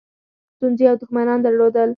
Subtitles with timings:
[0.55, 1.89] ستونزې او دښمنان درلودل.